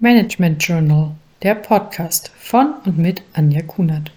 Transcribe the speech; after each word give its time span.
Management 0.00 0.62
Journal, 0.62 1.10
der 1.42 1.56
Podcast 1.56 2.30
von 2.38 2.74
und 2.84 2.98
mit 2.98 3.22
Anja 3.32 3.62
Kunert. 3.62 4.12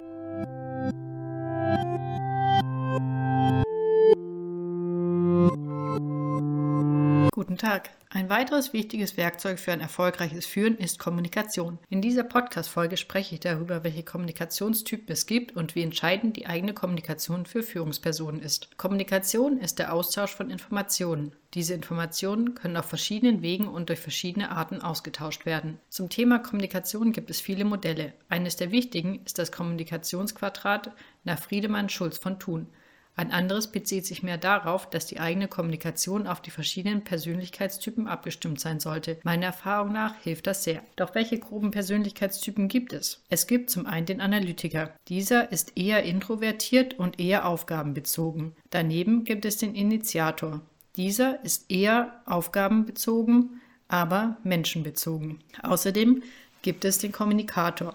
Tag. 7.62 7.90
Ein 8.10 8.28
weiteres 8.28 8.72
wichtiges 8.72 9.16
Werkzeug 9.16 9.60
für 9.60 9.70
ein 9.70 9.80
erfolgreiches 9.80 10.46
Führen 10.46 10.76
ist 10.76 10.98
Kommunikation. 10.98 11.78
In 11.90 12.02
dieser 12.02 12.24
Podcast-Folge 12.24 12.96
spreche 12.96 13.36
ich 13.36 13.40
darüber, 13.40 13.84
welche 13.84 14.02
Kommunikationstypen 14.02 15.06
es 15.12 15.26
gibt 15.26 15.54
und 15.54 15.76
wie 15.76 15.84
entscheidend 15.84 16.36
die 16.36 16.46
eigene 16.46 16.74
Kommunikation 16.74 17.46
für 17.46 17.62
Führungspersonen 17.62 18.40
ist. 18.40 18.76
Kommunikation 18.78 19.58
ist 19.58 19.78
der 19.78 19.94
Austausch 19.94 20.34
von 20.34 20.50
Informationen. 20.50 21.36
Diese 21.54 21.72
Informationen 21.72 22.56
können 22.56 22.76
auf 22.76 22.86
verschiedenen 22.86 23.42
Wegen 23.42 23.68
und 23.68 23.90
durch 23.90 24.00
verschiedene 24.00 24.50
Arten 24.50 24.82
ausgetauscht 24.82 25.46
werden. 25.46 25.78
Zum 25.88 26.08
Thema 26.08 26.40
Kommunikation 26.40 27.12
gibt 27.12 27.30
es 27.30 27.40
viele 27.40 27.64
Modelle. 27.64 28.12
Eines 28.28 28.56
der 28.56 28.72
wichtigen 28.72 29.22
ist 29.24 29.38
das 29.38 29.52
Kommunikationsquadrat 29.52 30.90
nach 31.22 31.38
Friedemann 31.38 31.88
Schulz 31.88 32.18
von 32.18 32.40
Thun. 32.40 32.66
Ein 33.14 33.30
anderes 33.30 33.66
bezieht 33.66 34.06
sich 34.06 34.22
mehr 34.22 34.38
darauf, 34.38 34.88
dass 34.88 35.06
die 35.06 35.20
eigene 35.20 35.46
Kommunikation 35.46 36.26
auf 36.26 36.40
die 36.40 36.50
verschiedenen 36.50 37.04
Persönlichkeitstypen 37.04 38.08
abgestimmt 38.08 38.58
sein 38.58 38.80
sollte. 38.80 39.18
Meiner 39.22 39.46
Erfahrung 39.46 39.92
nach 39.92 40.16
hilft 40.22 40.46
das 40.46 40.64
sehr. 40.64 40.82
Doch 40.96 41.14
welche 41.14 41.38
groben 41.38 41.70
Persönlichkeitstypen 41.70 42.68
gibt 42.68 42.92
es? 42.94 43.22
Es 43.28 43.46
gibt 43.46 43.68
zum 43.68 43.86
einen 43.86 44.06
den 44.06 44.22
Analytiker. 44.22 44.94
Dieser 45.08 45.52
ist 45.52 45.76
eher 45.76 46.04
introvertiert 46.04 46.98
und 46.98 47.20
eher 47.20 47.46
aufgabenbezogen. 47.46 48.56
Daneben 48.70 49.24
gibt 49.24 49.44
es 49.44 49.58
den 49.58 49.74
Initiator. 49.74 50.62
Dieser 50.96 51.44
ist 51.44 51.70
eher 51.70 52.20
aufgabenbezogen, 52.26 53.60
aber 53.88 54.38
menschenbezogen. 54.42 55.40
Außerdem 55.62 56.22
gibt 56.62 56.84
es 56.84 56.98
den 56.98 57.12
Kommunikator. 57.12 57.94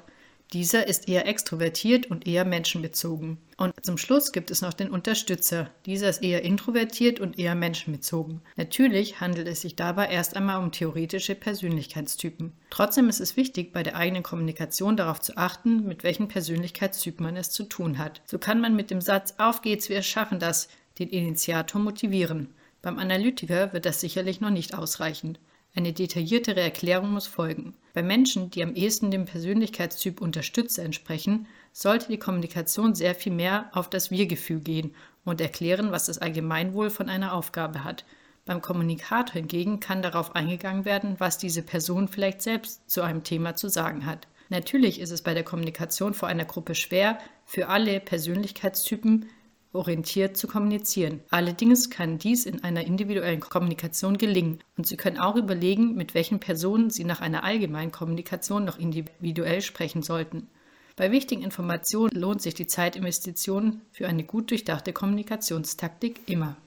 Dieser 0.54 0.88
ist 0.88 1.10
eher 1.10 1.28
extrovertiert 1.28 2.06
und 2.06 2.26
eher 2.26 2.46
menschenbezogen. 2.46 3.38
Und 3.58 3.74
zum 3.84 3.98
Schluss 3.98 4.32
gibt 4.32 4.50
es 4.50 4.62
noch 4.62 4.74
den 4.74 4.90
Unterstützer. 4.90 5.70
Dieser 5.86 6.08
ist 6.10 6.24
eher 6.24 6.44
introvertiert 6.44 7.20
und 7.20 7.38
eher 7.38 7.54
menschenbezogen. 7.54 8.42
Natürlich 8.56 9.20
handelt 9.20 9.48
es 9.48 9.62
sich 9.62 9.76
dabei 9.76 10.08
erst 10.08 10.38
einmal 10.38 10.64
um 10.64 10.72
theoretische 10.72 11.36
Persönlichkeitstypen. 11.36 12.54
Trotzdem 12.70 13.10
ist 13.10 13.20
es 13.20 13.36
wichtig, 13.36 13.74
bei 13.74 13.84
der 13.84 13.98
eigenen 13.98 14.24
Kommunikation 14.24 14.96
darauf 14.96 15.20
zu 15.20 15.36
achten, 15.36 15.86
mit 15.86 16.04
welchen 16.04 16.30
Persönlichkeitstypen 16.30 17.26
man 17.26 17.36
es 17.36 17.50
zu 17.50 17.64
tun 17.64 17.98
hat. 17.98 18.22
So 18.26 18.38
kann 18.38 18.62
man 18.62 18.76
mit 18.76 18.90
dem 18.90 19.02
Satz 19.02 19.34
Auf 19.38 19.62
geht's, 19.62 19.90
wir 19.90 20.02
schaffen 20.02 20.40
das 20.40 20.70
den 20.98 21.10
Initiator 21.10 21.82
motivieren. 21.82 22.54
Beim 22.82 23.00
Analytiker 23.00 23.74
wird 23.74 23.86
das 23.86 24.00
sicherlich 24.00 24.40
noch 24.40 24.50
nicht 24.50 24.74
ausreichen. 24.74 25.38
Eine 25.78 25.94
detailliertere 25.94 26.60
Erklärung 26.60 27.12
muss 27.12 27.28
folgen. 27.28 27.76
Bei 27.94 28.02
Menschen, 28.02 28.50
die 28.50 28.64
am 28.64 28.74
ehesten 28.74 29.12
dem 29.12 29.26
Persönlichkeitstyp 29.26 30.22
Unterstützer 30.22 30.82
entsprechen, 30.82 31.46
sollte 31.72 32.08
die 32.08 32.18
Kommunikation 32.18 32.96
sehr 32.96 33.14
viel 33.14 33.32
mehr 33.32 33.70
auf 33.74 33.88
das 33.88 34.10
Wir-Gefühl 34.10 34.60
gehen 34.60 34.96
und 35.24 35.40
erklären, 35.40 35.92
was 35.92 36.08
das 36.08 36.18
Allgemeinwohl 36.18 36.90
von 36.90 37.10
einer 37.10 37.32
Aufgabe 37.32 37.84
hat. 37.84 38.06
Beim 38.44 38.60
Kommunikator 38.60 39.34
hingegen 39.34 39.80
kann 39.80 40.02
darauf 40.02 40.36
eingegangen 40.36 40.84
werden, 40.84 41.18
was 41.20 41.38
diese 41.38 41.62
Person 41.62 42.08
vielleicht 42.08 42.42
selbst 42.42 42.90
zu 42.90 43.04
einem 43.04 43.24
Thema 43.24 43.56
zu 43.56 43.70
sagen 43.70 44.08
hat. 44.08 44.28
Natürlich 44.50 45.00
ist 45.00 45.12
es 45.12 45.22
bei 45.22 45.36
der 45.36 45.44
Kommunikation 45.44 46.16
vor 46.16 46.28
einer 46.28 46.46
Gruppe 46.46 46.74
schwer, 46.74 47.20
für 47.46 47.68
alle 47.68 48.00
Persönlichkeitstypen 48.00 49.30
orientiert 49.74 50.38
zu 50.38 50.48
kommunizieren. 50.48 51.22
Allerdings 51.30 51.90
kann 51.90 52.18
dies 52.18 52.46
in 52.46 52.64
einer 52.64 52.86
individuellen 52.86 53.40
Kommunikation 53.40 54.18
gelingen 54.18 54.60
und 54.78 54.88
Sie 54.88 54.98
können 54.98 55.18
auch 55.18 55.36
überlegen, 55.36 55.96
mit 55.96 56.14
welchen 56.14 56.40
Personen 56.40 56.90
Sie 56.90 57.04
nach 57.04 57.22
einer 57.22 57.44
allgemeinen 57.44 57.92
Kommunikation 57.92 58.66
noch 58.66 58.80
individuell 58.80 59.62
sprechen 59.62 60.02
sollten. 60.02 60.48
Bei 60.96 61.12
wichtigen 61.12 61.44
Informationen 61.44 62.20
lohnt 62.20 62.42
sich 62.42 62.56
die 62.56 62.66
Zeitinvestition 62.66 63.82
für 63.92 64.08
eine 64.08 64.24
gut 64.24 64.50
durchdachte 64.50 64.94
Kommunikationstaktik 64.94 66.22
immer. 66.26 66.58